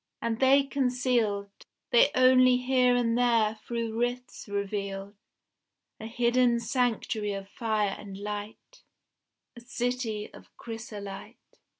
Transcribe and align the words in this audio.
And 0.19 0.39
they 0.39 0.63
concealed 0.63 1.51
They 1.91 2.09
only 2.15 2.57
here 2.57 2.95
and 2.95 3.15
there 3.15 3.59
through 3.67 3.95
rifts 4.01 4.47
revealed 4.49 5.13
A 5.99 6.07
hidden 6.07 6.59
sanctuary 6.59 7.33
of 7.33 7.47
fire 7.49 7.95
and 7.99 8.17
light, 8.17 8.81
A 9.55 9.59
city 9.61 10.33
of 10.33 10.47
chrysolite. 10.57 11.37